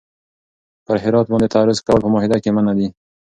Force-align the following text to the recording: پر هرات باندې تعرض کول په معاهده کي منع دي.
پر 0.85 0.97
هرات 1.03 1.27
باندې 1.29 1.51
تعرض 1.55 1.79
کول 1.85 1.99
په 2.03 2.09
معاهده 2.13 2.37
کي 2.43 2.49
منع 2.55 2.73
دي. 2.79 2.87